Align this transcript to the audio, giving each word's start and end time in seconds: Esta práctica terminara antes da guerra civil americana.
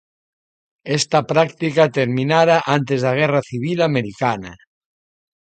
Esta 0.97 1.19
práctica 1.31 1.93
terminara 1.99 2.57
antes 2.77 2.99
da 3.05 3.13
guerra 3.19 3.41
civil 3.51 3.77
americana. 3.89 4.51